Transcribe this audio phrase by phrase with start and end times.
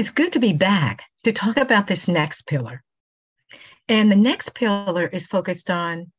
[0.00, 2.82] It's good to be back to talk about this next pillar.
[3.86, 6.10] And the next pillar is focused on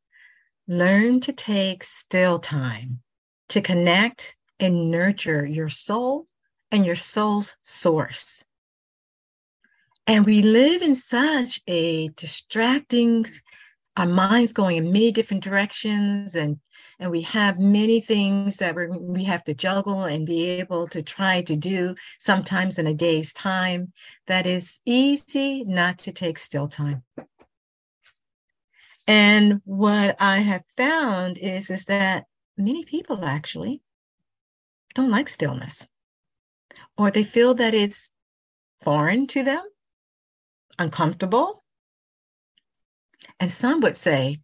[0.67, 3.01] learn to take still time
[3.49, 6.27] to connect and nurture your soul
[6.71, 8.43] and your soul's source.
[10.05, 13.25] And we live in such a distracting,
[13.97, 16.59] our minds going in many different directions and
[17.01, 21.41] and we have many things that we have to juggle and be able to try
[21.41, 23.91] to do sometimes in a day's time.
[24.27, 27.01] That is easy not to take still time.
[29.07, 33.81] And what i have found is is that many people actually
[34.93, 35.83] don't like stillness.
[36.99, 38.11] Or they feel that it's
[38.83, 39.63] foreign to them
[40.77, 41.63] uncomfortable
[43.39, 44.39] and some would say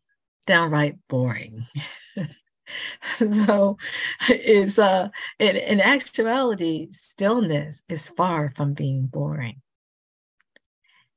[0.47, 1.67] downright boring
[3.17, 3.77] so
[4.29, 9.61] is uh in, in actuality stillness is far from being boring.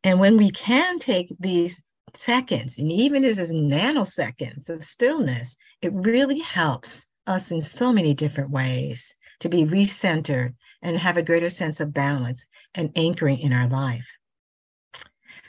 [0.02, 1.82] And when we can take these
[2.14, 8.50] seconds and even as nanoseconds of stillness it really helps us in so many different
[8.50, 12.44] ways to be recentered and have a greater sense of balance
[12.74, 14.06] and anchoring in our life.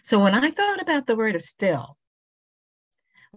[0.03, 1.97] So when i thought about the word of still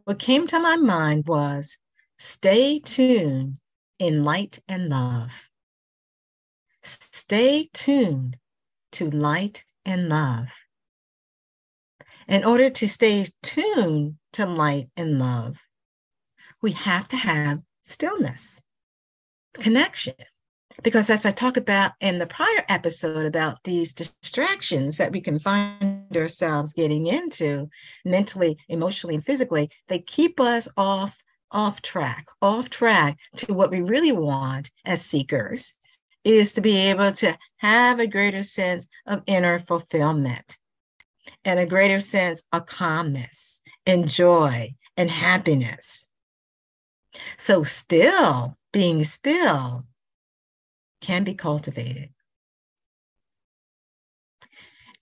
[0.05, 1.79] what came to my mind was
[2.27, 3.59] Stay tuned
[3.99, 5.31] in light and love.
[6.83, 8.39] Stay tuned
[8.93, 10.49] to light and love.
[12.27, 15.59] In order to stay tuned to light and love,
[16.63, 18.59] we have to have stillness,
[19.53, 20.15] connection.
[20.83, 25.39] Because as I talked about in the prior episode about these distractions that we can
[25.39, 27.69] find ourselves getting into
[28.03, 31.23] mentally, emotionally, and physically, they keep us off
[31.55, 35.75] off track, off track to what we really want as seekers
[36.25, 40.59] is to be able to have a greater sense of inner fulfillment
[41.45, 46.09] and a greater sense of calmness and joy and happiness.
[47.37, 49.87] So, still being still
[51.01, 52.11] can be cultivated.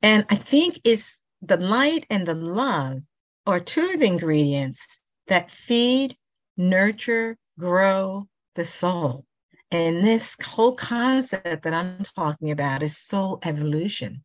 [0.03, 3.01] And I think it's the light and the love
[3.47, 4.99] are two of the ingredients
[5.29, 6.17] that feed
[6.57, 9.25] nurture, grow the soul.
[9.71, 14.23] And this whole concept that I'm talking about is soul evolution.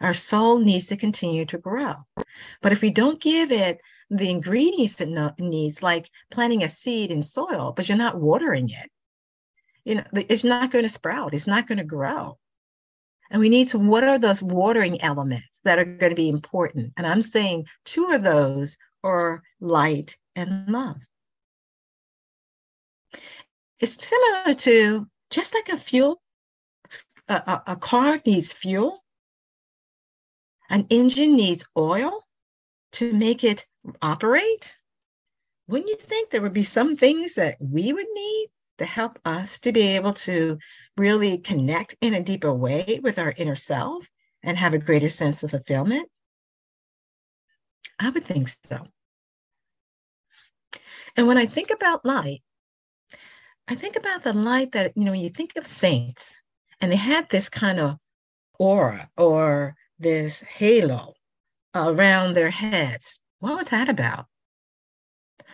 [0.00, 1.94] Our soul needs to continue to grow.
[2.62, 3.80] But if we don't give it
[4.10, 8.90] the ingredients it needs, like planting a seed in soil, but you're not watering it,
[9.84, 12.38] you know, it's not going to sprout, it's not going to grow.
[13.30, 16.92] And we need to, what are those watering elements that are going to be important?
[16.96, 20.96] And I'm saying two of those are light and love.
[23.80, 26.20] It's similar to just like a fuel,
[27.28, 29.04] a, a, car needs fuel,
[30.70, 32.26] an engine needs oil
[32.92, 33.64] to make it
[34.02, 34.74] operate.
[35.68, 39.58] Wouldn't you think there would be some things that we would need to help us
[39.60, 40.58] to be able to
[40.96, 44.04] really connect in a deeper way with our inner self
[44.42, 46.08] and have a greater sense of fulfillment?
[47.98, 48.86] I would think so.
[51.16, 52.42] And when I think about light,
[53.70, 56.40] I think about the light that, you know, when you think of saints
[56.80, 57.98] and they had this kind of
[58.58, 61.14] aura or this halo
[61.74, 63.20] around their heads.
[63.40, 64.26] What was that about?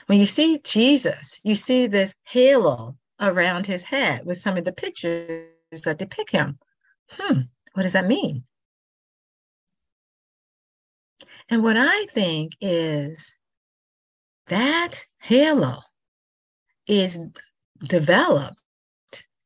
[0.07, 4.73] When you see Jesus, you see this halo around his head with some of the
[4.73, 5.49] pictures
[5.85, 6.59] that depict him.
[7.11, 7.41] Hmm,
[7.73, 8.45] what does that mean?
[11.49, 13.37] And what I think is
[14.47, 15.81] that halo
[16.87, 17.19] is
[17.87, 18.61] developed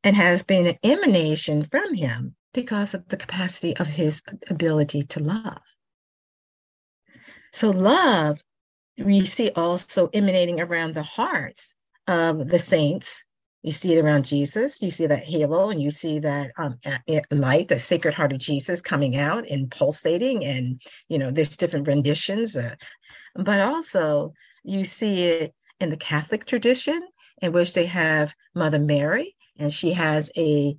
[0.05, 5.21] and has been an emanation from him because of the capacity of his ability to
[5.21, 5.61] love.
[7.53, 8.39] So, love
[8.99, 11.75] we see also emanating around the hearts
[12.07, 13.25] of the saints.
[13.63, 14.81] You see it around Jesus.
[14.81, 16.79] You see that halo, and you see that um,
[17.31, 20.45] light, the Sacred Heart of Jesus, coming out and pulsating.
[20.45, 22.77] And you know, there's different renditions, uh,
[23.35, 24.33] but also
[24.65, 27.07] you see it in the Catholic tradition,
[27.41, 30.77] in which they have Mother Mary, and she has a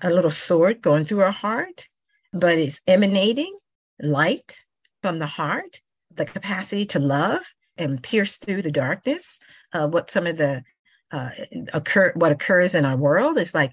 [0.00, 1.86] a little sword going through her heart,
[2.32, 3.54] but it's emanating
[4.00, 4.58] light
[5.02, 5.80] from the heart,
[6.14, 7.42] the capacity to love
[7.76, 9.38] and pierce through the darkness.
[9.72, 10.62] Uh, what some of the
[11.10, 11.30] uh,
[11.74, 13.72] occur, what occurs in our world is like,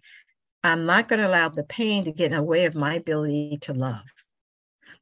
[0.64, 3.60] I'm not going to allow the pain to get in the way of my ability
[3.62, 4.04] to love,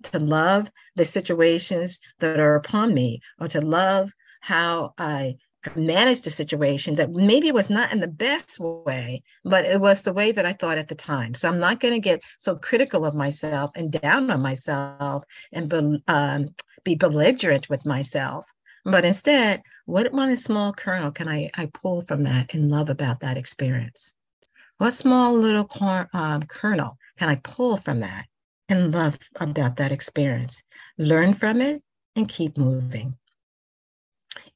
[0.04, 5.38] to love the situations that are upon me, or to love how I
[5.76, 10.14] managed a situation that maybe was not in the best way, but it was the
[10.14, 11.34] way that I thought at the time.
[11.34, 15.70] So I'm not going to get so critical of myself and down on myself and
[15.70, 16.50] be, um,
[16.84, 18.46] be belligerent with myself.
[18.86, 23.22] But instead, what one small kernel can I, I pull from that and love about
[23.22, 24.14] that experience?
[24.78, 28.26] What small little cor- um, kernel can I pull from that
[28.70, 30.62] and love about that experience?
[30.98, 31.82] Learn from it
[32.16, 33.18] and keep moving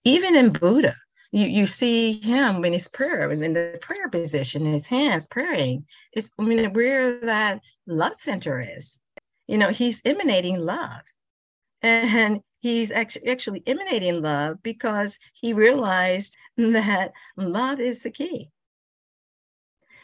[0.03, 0.95] even in Buddha,
[1.31, 5.85] you, you see him in his prayer and in the prayer position, his hands praying.
[6.13, 8.99] It's I mean where that love center is.
[9.47, 11.01] You know, he's emanating love.
[11.81, 18.51] And he's actually, emanating love because he realized that love is the key.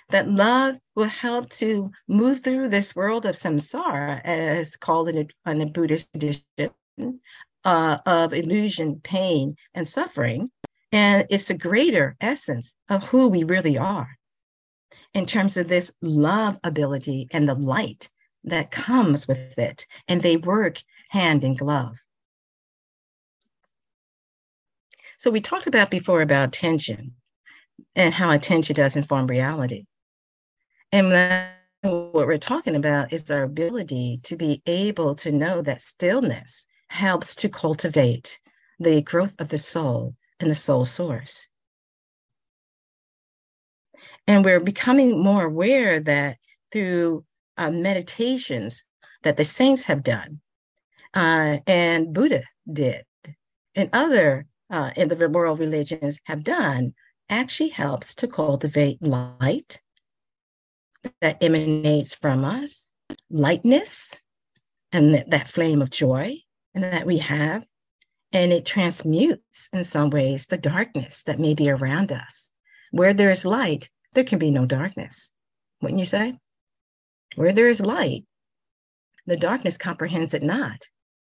[0.09, 5.51] That love will help to move through this world of samsara, as called in a,
[5.51, 7.19] in a Buddhist tradition,
[7.67, 10.49] uh, of illusion, pain, and suffering.
[10.93, 14.07] And it's the greater essence of who we really are
[15.13, 18.09] in terms of this love ability and the light
[18.45, 19.85] that comes with it.
[20.07, 21.97] And they work hand in glove.
[25.17, 27.15] So we talked about before about attention
[27.97, 29.87] and how attention does inform reality.
[30.93, 31.09] And
[31.81, 37.35] what we're talking about is our ability to be able to know that stillness helps
[37.35, 38.39] to cultivate
[38.79, 41.47] the growth of the soul and the soul source.
[44.27, 46.37] And we're becoming more aware that
[46.71, 47.25] through
[47.57, 48.83] uh, meditations
[49.23, 50.41] that the saints have done
[51.13, 53.03] uh, and Buddha did
[53.77, 56.93] and other uh, in the world religions have done
[57.29, 59.81] actually helps to cultivate light
[61.21, 62.87] that emanates from us,
[63.29, 64.19] lightness,
[64.91, 66.35] and that, that flame of joy
[66.81, 67.65] that we have,
[68.31, 72.51] and it transmutes in some ways the darkness that may be around us.
[72.91, 75.31] Where there is light, there can be no darkness,
[75.81, 76.37] wouldn't you say?
[77.35, 78.25] Where there is light,
[79.25, 80.81] the darkness comprehends it not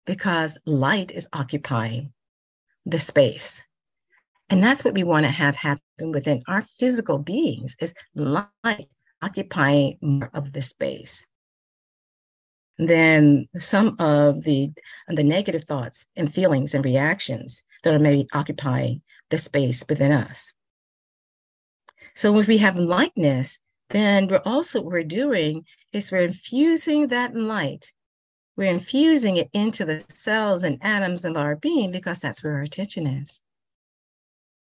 [0.07, 2.13] because light is occupying
[2.87, 3.63] the space.
[4.49, 8.89] And that's what we want to have happen within our physical beings is light
[9.21, 11.27] occupying more of the space
[12.79, 14.71] than some of the
[15.09, 20.53] the negative thoughts and feelings and reactions that are maybe occupying the space within us.
[22.15, 23.59] So if we have lightness,
[23.91, 27.93] then we're also what we're doing is we're infusing that light.
[28.57, 32.63] We're infusing it into the cells and atoms of our being because that's where our
[32.63, 33.41] attention is.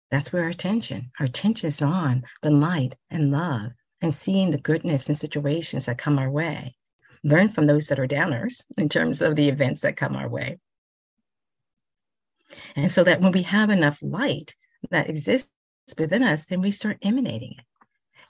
[0.09, 3.71] That's where our attention, our attention is on the light and love
[4.01, 6.75] and seeing the goodness in situations that come our way
[7.23, 10.59] learn from those that are downers in terms of the events that come our way.
[12.75, 14.55] And so that when we have enough light
[14.89, 15.51] that exists
[15.97, 17.65] within us, then we start emanating it.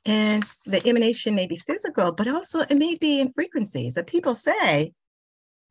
[0.06, 4.34] And the emanation may be physical, but also it may be in frequencies that people
[4.34, 4.94] say,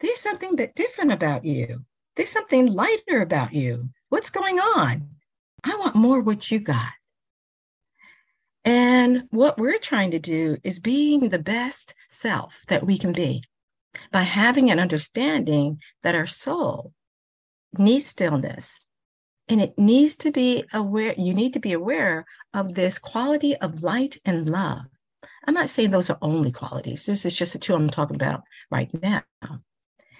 [0.00, 1.84] there's something bit different about you.
[2.16, 3.90] There's something lighter about you.
[4.08, 5.10] What's going on?
[5.64, 6.92] I want more what you got.
[8.70, 13.42] And what we're trying to do is being the best self that we can be
[14.12, 16.92] by having an understanding that our soul
[17.76, 18.78] needs stillness
[19.48, 22.24] and it needs to be aware, you need to be aware
[22.54, 24.86] of this quality of light and love.
[25.44, 27.04] I'm not saying those are only qualities.
[27.04, 29.24] This is just the two I'm talking about right now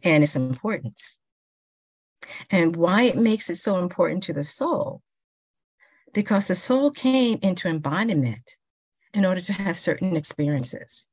[0.03, 1.17] and its importance.
[2.51, 5.03] And why it makes it so important to the soul
[6.13, 8.57] because the soul came into embodiment
[9.15, 11.07] in order to have certain experiences.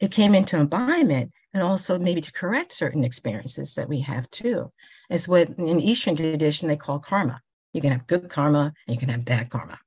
[0.00, 4.72] It came into embodiment and also maybe to correct certain experiences that we have too.
[5.10, 7.40] It's what in Eastern tradition they call karma.
[7.72, 9.78] You can have good karma and you can have bad karma.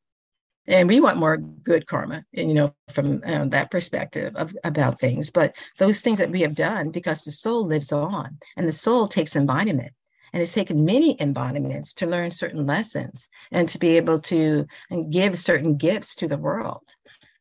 [0.68, 5.00] And we want more good karma, and you know, from um, that perspective of, about
[5.00, 5.30] things.
[5.30, 9.08] But those things that we have done, because the soul lives on and the soul
[9.08, 9.92] takes embodiment
[10.36, 14.68] And it's taken many embodiments to learn certain lessons and to be able to
[15.10, 16.84] give certain gifts to the world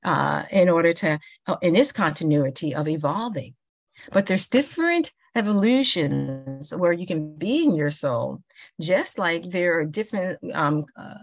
[0.04, 3.54] uh, in order to, uh, in this continuity of evolving.
[4.12, 8.42] But there's different evolutions where you can be in your soul,
[8.80, 11.14] just like there are different um, uh,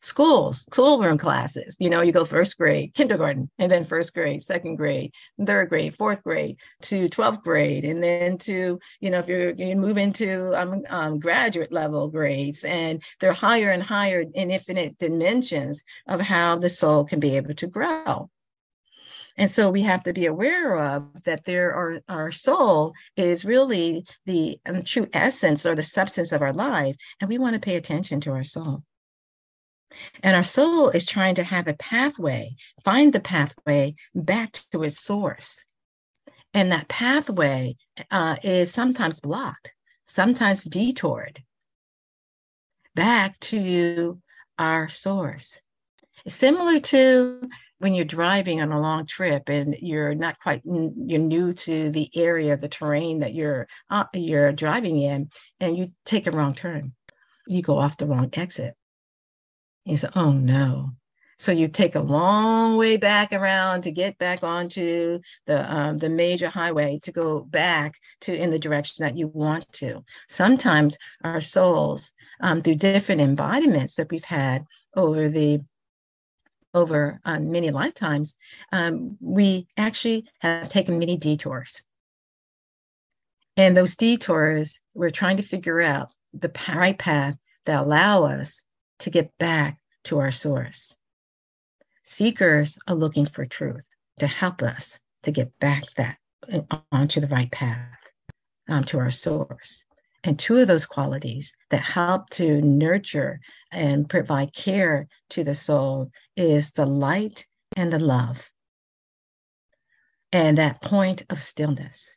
[0.00, 1.76] schools, schoolroom classes.
[1.78, 5.12] You know, you go first grade, kindergarten, and then first grade, second grade,
[5.44, 9.76] third grade, fourth grade, to 12th grade, and then to, you know, if you're you
[9.76, 15.82] move into um, um, graduate level grades, and they're higher and higher in infinite dimensions
[16.06, 18.30] of how the soul can be able to grow.
[19.36, 24.06] And so we have to be aware of that there are our soul is really
[24.24, 26.96] the um, true essence or the substance of our life.
[27.20, 28.82] And we want to pay attention to our soul.
[30.22, 35.00] And our soul is trying to have a pathway, find the pathway back to its
[35.00, 35.64] source.
[36.54, 37.76] And that pathway
[38.10, 39.74] uh, is sometimes blocked,
[40.04, 41.42] sometimes detoured
[42.94, 44.20] back to
[44.58, 45.60] our source.
[46.26, 51.52] Similar to when you're driving on a long trip and you're not quite you're new
[51.52, 55.30] to the area the terrain that you're uh, you're driving in
[55.60, 56.92] and you take a wrong turn
[57.46, 58.74] you go off the wrong exit
[59.84, 60.90] you say oh no
[61.38, 66.08] so you take a long way back around to get back onto the um, the
[66.08, 70.02] major highway to go back to in the direction that you want to.
[70.28, 74.64] Sometimes our souls, um, through different embodiments that we've had
[74.96, 75.60] over the
[76.76, 78.34] over um, many lifetimes,
[78.70, 81.82] um, we actually have taken many detours.
[83.56, 88.62] And those detours, we're trying to figure out the right path that allow us
[89.00, 90.94] to get back to our source.
[92.04, 93.88] Seekers are looking for truth
[94.20, 96.18] to help us to get back that
[96.92, 97.98] onto the right path,
[98.68, 99.82] um, to our source.
[100.26, 103.40] And two of those qualities that help to nurture
[103.70, 108.50] and provide care to the soul is the light and the love.
[110.32, 112.16] And that point of stillness.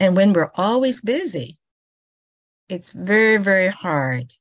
[0.00, 1.56] And when we're always busy,
[2.68, 4.34] it's very, very hard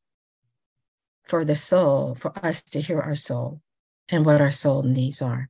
[1.28, 3.62] for the soul, for us to hear our soul
[4.10, 5.48] and what our soul needs are.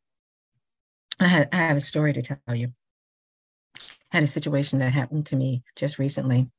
[1.21, 2.73] I, had, I have a story to tell you
[4.11, 6.49] had a situation that happened to me just recently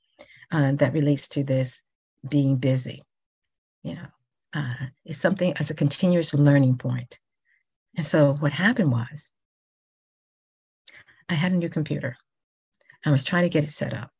[0.52, 1.82] uh, that relates to this
[2.28, 3.02] being busy.
[3.82, 4.06] You know,
[4.54, 7.18] uh, it's something as a continuous learning point.
[7.96, 9.30] And so what happened was
[11.28, 12.16] I had a new computer.
[13.04, 14.10] I was trying to get it set up,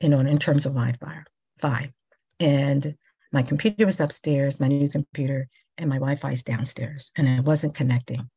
[0.00, 1.24] you know, in terms of Wi-Fi.
[1.58, 1.92] Fi.
[2.40, 2.96] And
[3.32, 7.74] my computer was upstairs, my new computer, and my Wi-Fi is downstairs, and it wasn't
[7.74, 8.28] connecting.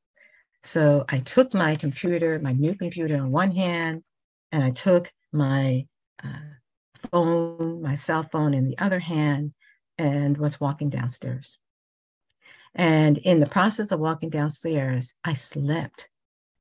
[0.64, 4.04] So I took my computer, my new computer in one hand,
[4.52, 5.88] and I took my
[6.24, 6.28] uh,
[7.12, 9.54] phone, my cell phone in the other hand,
[9.98, 11.58] and was walking downstairs.
[12.74, 16.10] And in the process of walking downstairs, I slipped.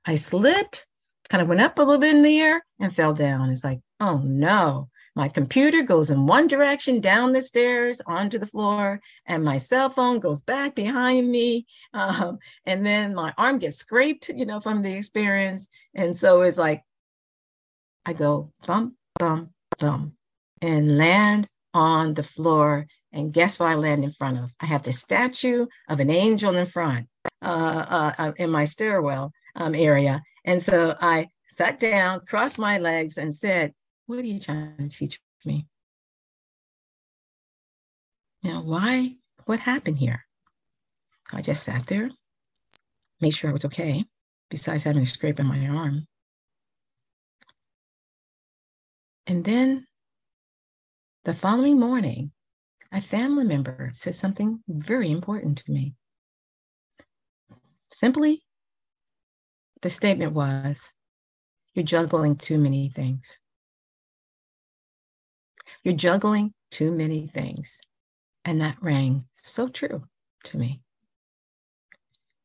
[0.05, 0.87] I slipped,
[1.29, 3.51] kind of went up a little bit in the air and fell down.
[3.51, 8.47] It's like, oh no, my computer goes in one direction down the stairs onto the
[8.47, 11.67] floor, and my cell phone goes back behind me.
[11.93, 15.69] Um, and then my arm gets scraped, you know, from the experience.
[15.95, 16.85] And so it's like,
[18.07, 20.15] I go bump, bump, bump,
[20.63, 22.87] and land on the floor.
[23.13, 24.51] And guess what I land in front of?
[24.61, 27.09] I have the statue of an angel in front
[27.43, 30.23] uh, uh, uh in my stairwell um, area.
[30.45, 33.75] And so I sat down, crossed my legs, and said,
[34.11, 35.69] what are you trying to teach me?
[38.43, 39.15] Now, why?
[39.45, 40.27] What happened here?
[41.33, 42.11] I just sat there,
[43.21, 44.05] made sure I was okay,
[44.51, 46.09] besides having a scrape on my arm.
[49.29, 49.87] And then
[51.25, 52.33] the following morning,
[52.91, 55.95] a family member said something very important to me.
[57.93, 58.43] Simply,
[59.83, 60.93] the statement was,
[61.75, 63.39] You're juggling too many things.
[65.83, 67.81] You're juggling too many things.
[68.45, 70.05] And that rang so true
[70.45, 70.81] to me.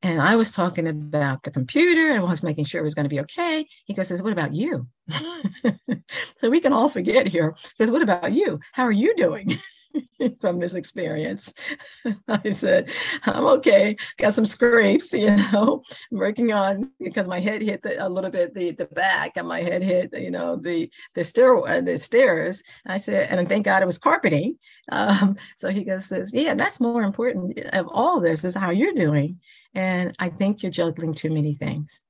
[0.02, 3.06] And I was talking about the computer and I was making sure it was going
[3.06, 3.66] to be okay.
[3.86, 4.88] He goes, says, what about you?
[6.38, 7.56] so we can all forget here.
[7.58, 8.60] He says, what about you?
[8.72, 9.58] How are you doing?
[10.42, 11.54] from this experience.
[12.28, 12.90] I said,
[13.24, 13.96] I'm okay.
[14.18, 18.32] Got some scrapes, you know, I'm working on because my head hit the, a little
[18.32, 22.00] bit the the back and my head hit, you know, the the stair uh, the
[22.00, 22.64] stairs.
[22.86, 24.58] I said, and thank God it was carpeting.
[24.92, 28.94] Um, so he goes, says, yeah, that's more important of all this is how you're
[28.94, 29.40] doing.
[29.74, 32.02] And I think you're juggling too many things.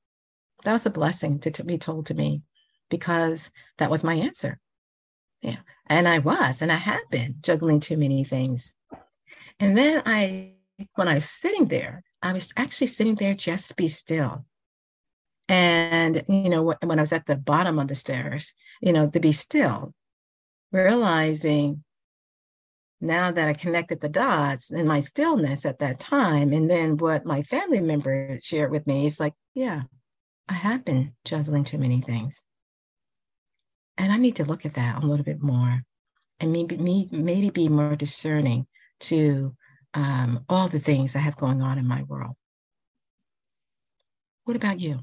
[0.64, 2.42] That was a blessing to, to be told to me
[2.90, 4.60] because that was my answer
[5.42, 5.58] Yeah.
[5.88, 8.74] And I was, and I had been juggling too many things.
[9.60, 10.54] And then I,
[10.96, 14.46] when I was sitting there, I was actually sitting there just be still.
[15.48, 19.20] And, you know, when I was at the bottom of the stairs, you know, to
[19.20, 19.94] be still,
[20.72, 21.84] realizing
[23.00, 27.26] now that I connected the dots and my stillness at that time, and then what
[27.26, 29.84] my family member shared with me is like, yeah,
[30.50, 32.44] I have been juggling too many things.
[33.98, 35.84] And I need to look at that a little bit more
[36.40, 36.78] and maybe
[37.12, 38.68] maybe be more discerning
[39.02, 39.56] to
[39.94, 42.36] um, all the things I have going on in my world.
[44.44, 45.00] What about you?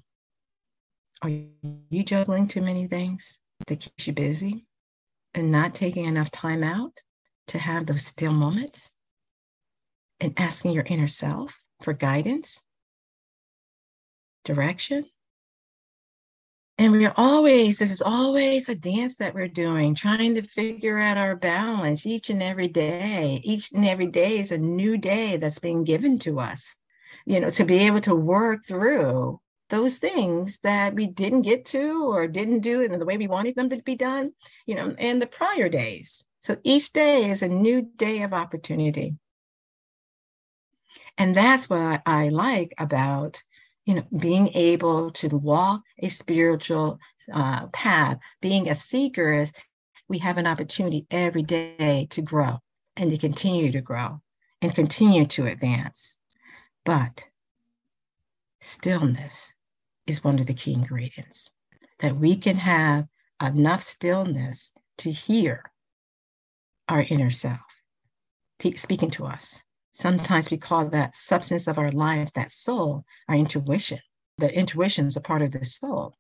[1.23, 4.67] Are you juggling too many things that keeps you busy
[5.35, 6.93] and not taking enough time out
[7.49, 8.91] to have those still moments
[10.21, 12.61] and asking your inner self for guidance,
[14.45, 15.07] direction?
[16.83, 21.17] And we're always, this is always a dance that we're doing, trying to figure out
[21.17, 23.41] our balance each and every day.
[23.45, 26.75] Each and every day is a new day that's being given to us,
[27.25, 32.11] you know, to be able to work through those things that we didn't get to
[32.11, 34.33] or didn't do in the way we wanted them to be done,
[34.67, 36.25] you know, in the prior days.
[36.41, 39.15] So each day is a new day of opportunity.
[41.17, 43.41] And that's what I like about
[43.85, 46.99] you know, being able to walk a spiritual
[47.33, 49.53] uh, path, being a seeker is
[50.09, 52.59] we have an opportunity every day to grow
[52.97, 54.21] and to continue to grow
[54.61, 56.17] and continue to advance.
[56.85, 57.25] But
[58.61, 59.53] stillness
[60.07, 61.51] is one of the key ingredients
[61.99, 63.07] that we can have
[63.43, 65.71] enough stillness to hear
[66.89, 67.61] our inner self
[68.77, 74.01] speaking to us Sometimes we call that substance of our life, that soul, our intuition.
[74.39, 76.17] The intuition is a part of the soul.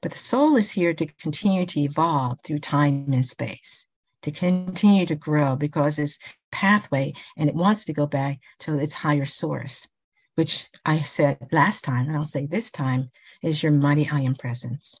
[0.00, 3.86] But the soul is here to continue to evolve through time and space,
[4.22, 6.18] to continue to grow because it's
[6.52, 9.88] pathway and it wants to go back to its higher source,
[10.36, 13.10] which I said last time, and I'll say this time,
[13.42, 15.00] is your mighty I am presence.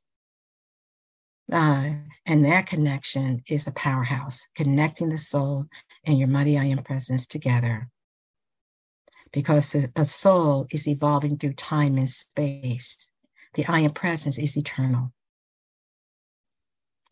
[1.50, 1.94] Uh,
[2.26, 5.66] and that connection is a powerhouse, connecting the soul
[6.04, 7.88] and your mighty I am presence together.
[9.32, 13.08] Because a soul is evolving through time and space.
[13.54, 15.12] The I am presence is eternal.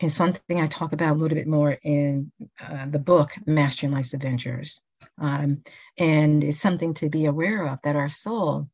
[0.00, 3.92] It's one thing I talk about a little bit more in uh, the book, Mastering
[3.92, 4.81] Life's Adventures.
[5.18, 5.62] Um,
[5.98, 8.68] and it's something to be aware of that our soul,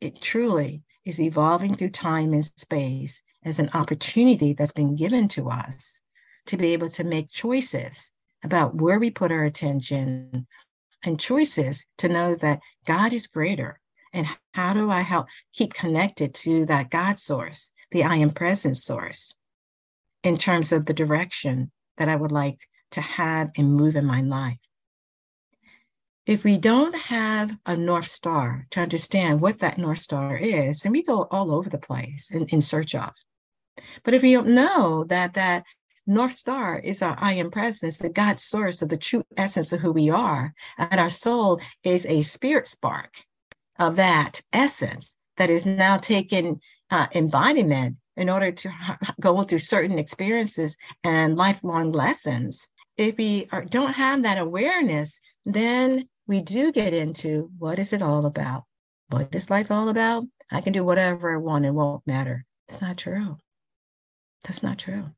[0.00, 5.50] it truly is evolving through time and space as an opportunity that's been given to
[5.50, 6.00] us
[6.46, 8.10] to be able to make choices
[8.42, 10.46] about where we put our attention
[11.02, 13.80] and choices to know that God is greater.
[14.12, 18.76] And how do I help keep connected to that God source, the I am present
[18.76, 19.34] source,
[20.22, 22.58] in terms of the direction that I would like
[22.92, 24.58] to have and move in my life?
[26.26, 30.92] If we don't have a North Star to understand what that North Star is, and
[30.92, 33.14] we go all over the place in, in search of.
[34.04, 35.64] But if we don't know that that
[36.08, 39.80] North Star is our I am presence, the God source of the true essence of
[39.80, 40.54] who we are.
[40.78, 43.12] And our soul is a spirit spark
[43.78, 48.72] of that essence that is now taken uh, embodiment in order to
[49.20, 52.70] go through certain experiences and lifelong lessons.
[52.96, 58.00] If we are, don't have that awareness, then we do get into what is it
[58.00, 58.64] all about?
[59.10, 60.24] What is life all about?
[60.50, 62.46] I can do whatever I want, it won't matter.
[62.66, 63.36] It's not true.
[64.44, 65.10] That's not true.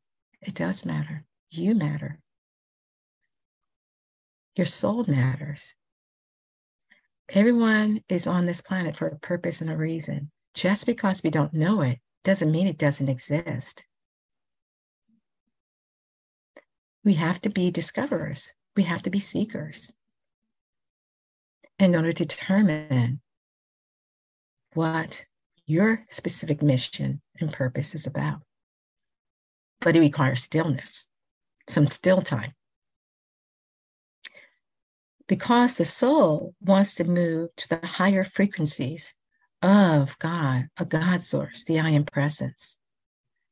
[0.42, 1.24] It does matter.
[1.50, 2.18] You matter.
[4.56, 5.74] Your soul matters.
[7.28, 10.30] Everyone is on this planet for a purpose and a reason.
[10.54, 13.86] Just because we don't know it doesn't mean it doesn't exist.
[17.04, 19.92] We have to be discoverers, we have to be seekers
[21.78, 23.20] in order to determine
[24.74, 25.24] what
[25.66, 28.42] your specific mission and purpose is about
[29.80, 31.08] but it requires stillness,
[31.68, 32.52] some still time.
[35.28, 39.14] Because the soul wants to move to the higher frequencies
[39.62, 42.79] of God, a God source, the I am presence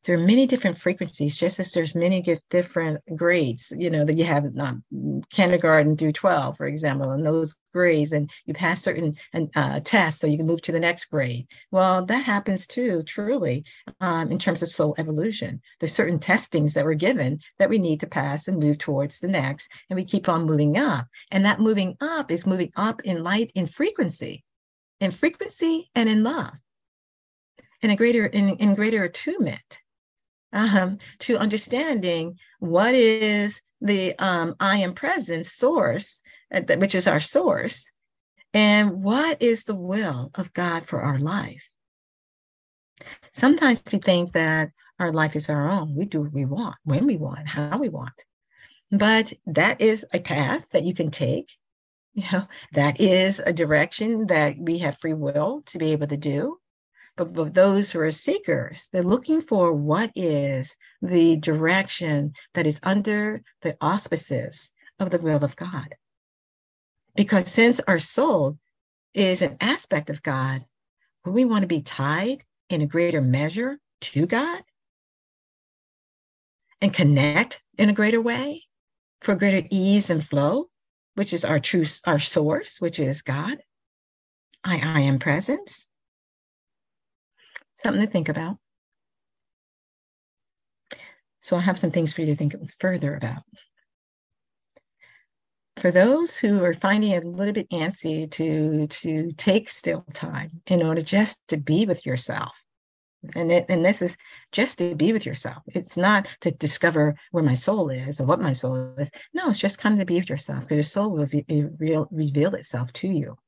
[0.04, 4.24] there are many different frequencies, just as there's many different grades, you know, that you
[4.24, 4.82] have um,
[5.28, 9.16] kindergarten through 12, for example, and those grades, and you pass certain
[9.56, 11.48] uh, tests so you can move to the next grade.
[11.72, 13.64] Well, that happens too, truly,
[14.00, 15.61] um, in terms of soul evolution.
[15.80, 19.28] There's certain testings that we're given that we need to pass and move towards the
[19.28, 21.06] next, and we keep on moving up.
[21.32, 24.44] And that moving up is moving up in light, in frequency,
[25.00, 26.54] in frequency and in love,
[27.82, 29.80] in a greater, in, in greater attunement
[30.52, 36.20] um, to understanding what is the um, I am present source,
[36.52, 37.90] uh, which is our source,
[38.54, 41.62] and what is the will of God for our life.
[43.30, 45.94] Sometimes we think that our life is our own.
[45.94, 48.24] We do what we want, when we want, how we want.
[48.90, 51.52] But that is a path that you can take.
[52.14, 56.16] You know, that is a direction that we have free will to be able to
[56.16, 56.58] do.
[57.18, 62.78] But for those who are seekers, they're looking for what is the direction that is
[62.85, 65.96] under the auspices of the will of God.
[67.16, 68.57] Because since our soul
[69.14, 70.64] is an aspect of God,
[71.26, 74.62] we want to be tied in a greater measure to God
[76.81, 78.62] and connect in a greater way
[79.22, 80.70] for greater ease and flow,
[81.16, 83.59] which is our true our source, which is God.
[84.62, 85.88] I, I am presence.
[87.78, 88.58] Something to think about.
[91.40, 93.42] So I have some things for you to think further about.
[95.80, 100.60] For those who are finding it a little bit antsy to, to take still time
[100.66, 102.52] in order just to be with yourself,
[103.36, 104.16] and it, and this is
[104.50, 105.62] just to be with yourself.
[105.68, 109.10] It's not to discover where my soul is or what my soul is.
[109.32, 111.28] No, it's just kind of to be with yourself because your soul will
[112.10, 113.38] reveal, itself to you.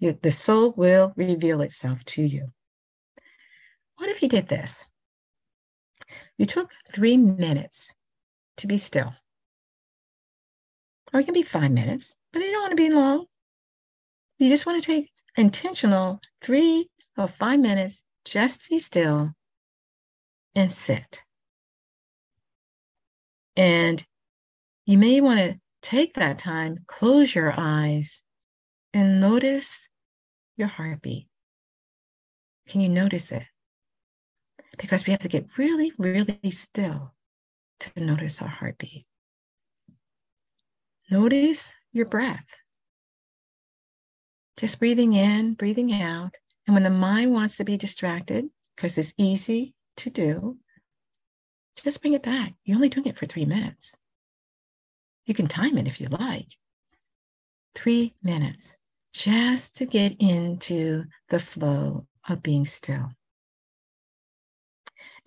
[0.00, 0.18] you.
[0.22, 2.52] The soul will reveal itself to you.
[3.98, 4.86] What if you did this?
[6.36, 7.92] You took three minutes
[8.58, 9.12] to be still.
[11.12, 13.26] Or it can be five minutes, but you don't want to be long.
[14.38, 19.32] You just want to take intentional three or five minutes just be still
[20.54, 21.22] and sit.
[23.56, 24.04] And
[24.86, 28.22] you may want to take that time, close your eyes,
[28.94, 29.88] and notice
[30.56, 31.26] your heartbeat.
[32.68, 33.42] Can you notice it?
[34.78, 37.12] Because we have to get really, really still
[37.80, 39.04] to notice our heartbeat.
[41.10, 42.46] Notice your breath.
[44.56, 46.34] Just breathing in, breathing out.
[46.66, 50.58] And when the mind wants to be distracted, because it's easy to do,
[51.82, 52.54] just bring it back.
[52.64, 53.96] You're only doing it for three minutes.
[55.26, 56.48] You can time it if you like.
[57.74, 58.74] Three minutes
[59.12, 63.10] just to get into the flow of being still.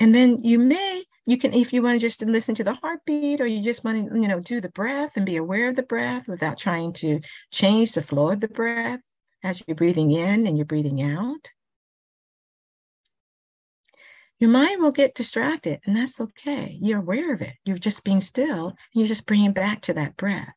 [0.02, 3.40] And then you may, you can, if you want to just listen to the heartbeat
[3.40, 5.84] or you just want to, you know, do the breath and be aware of the
[5.84, 7.20] breath without trying to
[7.52, 9.00] change the flow of the breath,
[9.44, 11.52] as you're breathing in and you're breathing out.
[14.40, 16.80] Your mind will get distracted, and that's okay.
[16.82, 17.54] You're aware of it.
[17.64, 20.56] You're just being still, you're just bringing back to that breath,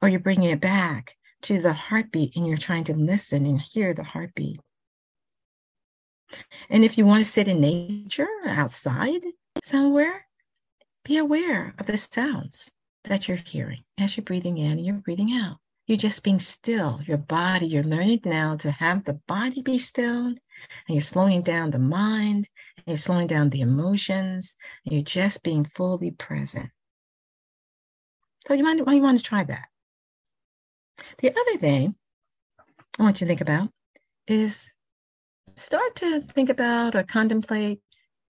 [0.00, 3.92] or you're bringing it back to the heartbeat, and you're trying to listen and hear
[3.92, 4.58] the heartbeat.
[6.68, 9.22] And if you want to sit in nature outside
[9.62, 10.26] somewhere,
[11.04, 12.70] be aware of the sounds
[13.04, 15.56] that you're hearing as you're breathing in and you're breathing out.
[15.86, 17.00] You're just being still.
[17.04, 20.38] Your body, you're learning now to have the body be still, and
[20.88, 25.64] you're slowing down the mind, and you're slowing down the emotions, and you're just being
[25.74, 26.70] fully present.
[28.46, 29.66] So you might, you want to try that.
[31.18, 31.96] The other thing
[32.98, 33.70] I want you to think about
[34.28, 34.70] is
[35.60, 37.80] start to think about or contemplate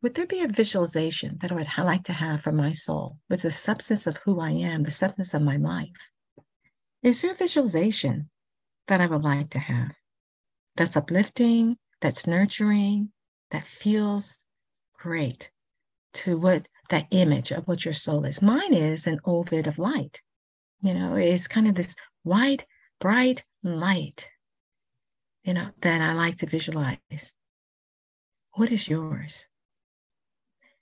[0.03, 3.43] would there be a visualization that I would like to have for my soul with
[3.43, 6.09] the substance of who I am, the substance of my life?
[7.03, 8.31] Is there a visualization
[8.89, 9.93] that I would like to have
[10.77, 13.13] that's uplifting, that's nurturing,
[13.51, 14.39] that feels
[14.95, 15.51] great
[16.15, 18.41] to what that image of what your soul is?
[18.41, 20.23] Mine is an ovoid of light.
[20.81, 22.65] You know, it's kind of this white,
[23.01, 24.29] bright light,
[25.51, 27.35] you know, that I like to visualize.
[28.53, 29.49] What is yours?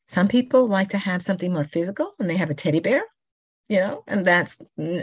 [0.06, 3.02] Some people like to have something more physical and they have a teddy bear
[3.70, 4.58] you know and that's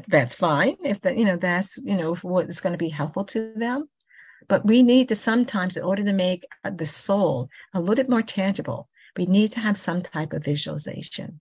[0.07, 3.23] that's fine if that you know that's you know what is going to be helpful
[3.25, 3.87] to them
[4.47, 8.23] but we need to sometimes in order to make the soul a little bit more
[8.23, 11.39] tangible we need to have some type of visualization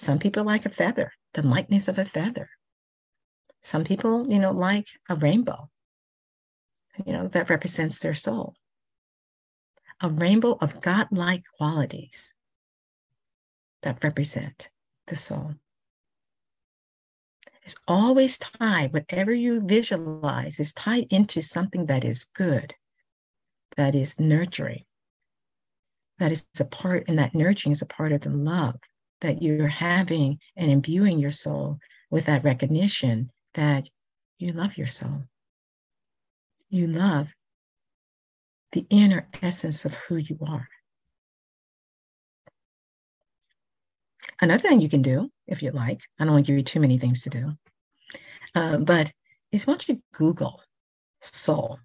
[0.00, 2.48] some people like a feather the lightness of a feather
[3.62, 5.70] some people you know like a rainbow
[7.04, 8.54] you know that represents their soul
[10.00, 12.34] a rainbow of godlike qualities
[13.82, 14.70] that represent
[15.06, 15.54] the soul
[17.66, 22.74] is always tied, whatever you visualize is tied into something that is good,
[23.76, 24.84] that is nurturing,
[26.18, 28.76] that is a part, and that nurturing is a part of the love
[29.20, 31.78] that you're having and imbuing your soul
[32.10, 33.88] with that recognition that
[34.38, 35.24] you love your soul.
[36.70, 37.28] You love
[38.72, 40.68] the inner essence of who you are.
[44.40, 46.80] Another thing you can do, if you'd like, I don't want to give you too
[46.80, 47.52] many things to do,
[48.54, 49.12] uh, but
[49.52, 50.60] is once you Google
[51.22, 51.78] soul,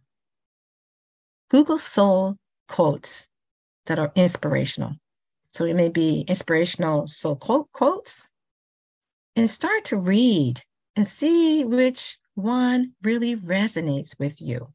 [1.49, 2.35] Google soul
[2.67, 3.27] quotes
[3.85, 4.95] that are inspirational.
[5.51, 8.29] So it may be inspirational soul quote quotes,
[9.35, 10.61] and start to read
[10.95, 14.73] and see which one really resonates with you.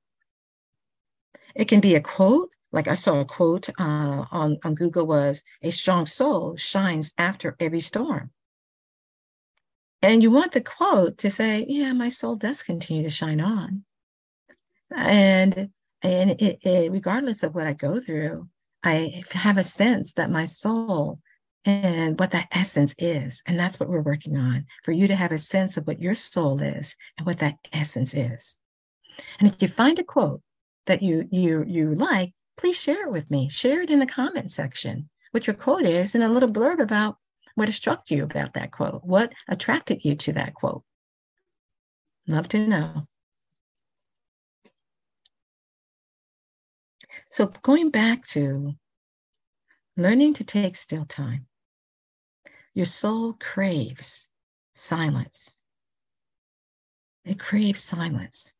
[1.54, 5.42] It can be a quote, like I saw a quote uh, on, on Google was,
[5.62, 8.30] a strong soul shines after every storm.
[10.02, 13.84] And you want the quote to say, yeah, my soul does continue to shine on.
[14.94, 15.70] And,
[16.02, 18.48] and it, it, regardless of what I go through,
[18.84, 21.20] I have a sense that my soul
[21.66, 23.42] and what that essence is.
[23.44, 26.14] And that's what we're working on for you to have a sense of what your
[26.14, 28.56] soul is and what that essence is.
[29.40, 30.42] And if you find a quote
[30.86, 33.48] that you you you like, please share it with me.
[33.48, 37.18] Share it in the comment section, what your quote is, and a little blurb about
[37.56, 40.84] what struck you about that quote, what attracted you to that quote.
[42.28, 43.06] Love to know.
[47.30, 48.74] So going back to
[49.96, 51.46] learning to take still time.
[52.76, 54.28] Your soul craves
[54.74, 55.56] silence.
[57.24, 58.52] It craves silence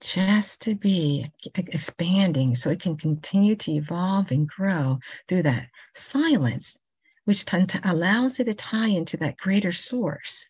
[0.00, 6.78] just to be expanding so it can continue to evolve and grow through that silence,
[7.24, 10.48] which t- allows it to tie into that greater source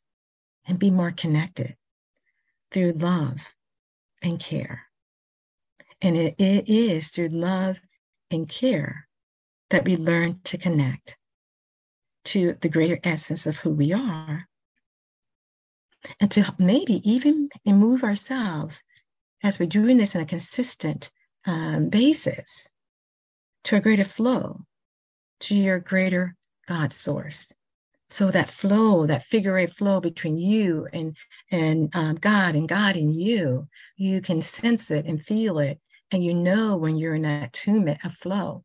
[0.66, 1.78] and be more connected
[2.72, 3.38] through love
[4.20, 4.82] and care.
[6.02, 7.78] And it, it is through love
[8.30, 9.08] and care
[9.70, 11.16] that we learn to connect
[12.24, 14.48] to the greater essence of who we are
[16.20, 18.82] and to maybe even move ourselves
[19.42, 21.10] as we're doing this on a consistent
[21.46, 22.68] um, basis
[23.64, 24.60] to a greater flow
[25.40, 26.34] to your greater
[26.66, 27.52] God source.
[28.10, 31.16] So that flow, that figure eight flow between you and
[31.50, 36.24] and um, God and God and you, you can sense it and feel it, and
[36.24, 38.64] you know when you're in that attunement of flow.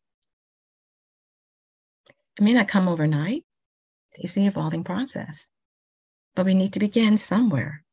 [2.38, 3.44] It may not come overnight,
[4.20, 5.48] it's an evolving process.
[6.36, 7.84] But we need to begin somewhere.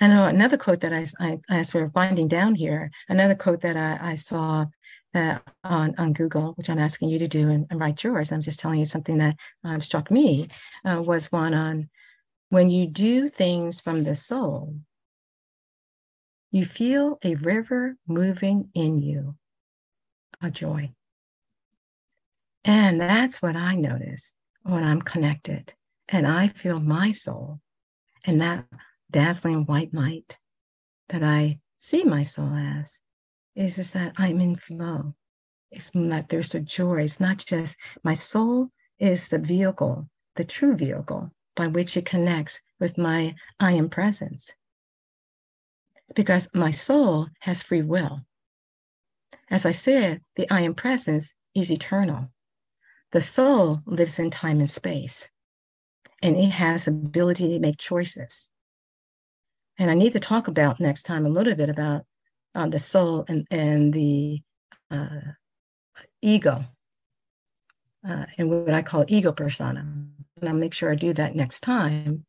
[0.00, 4.12] And another quote that I, I, as we're winding down here, another quote that I,
[4.12, 4.66] I saw
[5.14, 8.42] uh, on, on Google, which I'm asking you to do and, and write yours, I'm
[8.42, 10.48] just telling you something that um, struck me,
[10.84, 11.88] uh, was one on
[12.48, 14.76] when you do things from the soul,
[16.50, 19.34] you feel a river moving in you,
[20.40, 20.92] a joy.
[22.68, 25.72] And that's what I notice when I'm connected
[26.08, 27.60] and I feel my soul
[28.24, 28.66] and that
[29.08, 30.36] dazzling white light
[31.10, 32.98] that I see my soul as
[33.54, 35.14] is, is that I'm in flow.
[35.70, 37.02] It's that there's a joy.
[37.02, 42.60] It's not just my soul is the vehicle, the true vehicle by which it connects
[42.80, 44.50] with my I am presence.
[46.16, 48.26] Because my soul has free will.
[49.48, 52.32] As I said, the I am presence is eternal.
[53.16, 55.30] The soul lives in time and space,
[56.22, 58.50] and it has ability to make choices.
[59.78, 62.04] And I need to talk about next time a little bit about
[62.54, 64.42] uh, the soul and, and the
[64.90, 65.32] uh,
[66.20, 66.62] ego,
[68.06, 69.80] uh, and what I call ego persona.
[69.80, 72.26] And I'll make sure I do that next time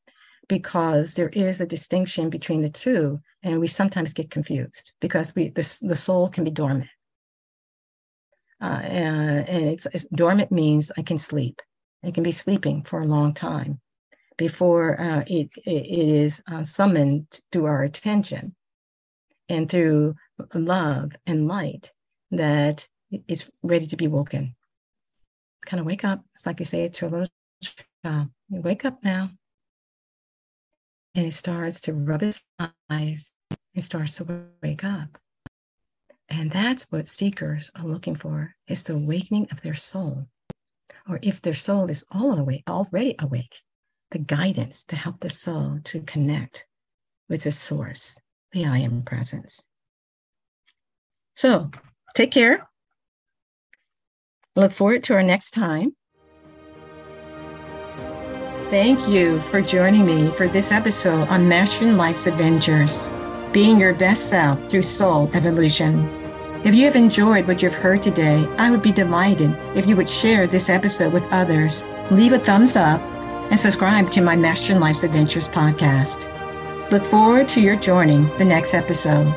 [0.47, 5.49] because there is a distinction between the two, and we sometimes get confused because we
[5.49, 6.87] the, the soul can be dormant
[8.61, 11.61] uh, and, it's, it's, dormant means I can sleep.
[12.03, 13.79] I can be sleeping for a long time
[14.37, 18.55] before uh, it, it is uh, summoned to our attention
[19.49, 20.15] and through
[20.53, 21.91] love and light
[22.31, 22.87] that
[23.27, 24.55] is ready to be woken.
[25.65, 26.23] Kind of wake up.
[26.35, 27.27] It's like you say to a little
[28.03, 29.31] child, you wake up now.
[31.15, 32.39] And it starts to rub its
[32.89, 33.31] eyes.
[33.73, 35.17] It starts to wake up.
[36.29, 40.27] And that's what seekers are looking for is the awakening of their soul.
[41.07, 43.61] Or if their soul is all awake, already awake,
[44.11, 46.67] the guidance to help the soul to connect
[47.29, 48.17] with the source,
[48.51, 49.65] the I am presence.
[51.35, 51.71] So
[52.13, 52.67] take care.
[54.55, 55.95] Look forward to our next time.
[58.69, 63.07] Thank you for joining me for this episode on Mastering Life's Adventures
[63.51, 66.07] being your best self through soul evolution.
[66.63, 70.09] If you have enjoyed what you've heard today, I would be delighted if you would
[70.09, 72.99] share this episode with others, leave a thumbs up,
[73.49, 76.25] and subscribe to my Mastering Life's Adventures podcast.
[76.91, 79.33] Look forward to your joining the next episode.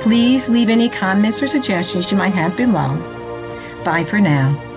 [0.00, 2.96] Please leave any comments or suggestions you might have below.
[3.84, 4.67] Bye for now.